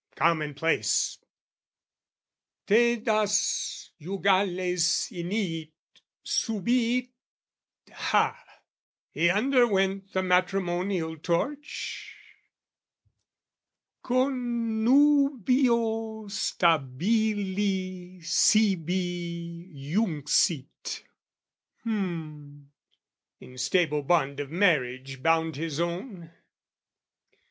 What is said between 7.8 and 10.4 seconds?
ha! He underwent the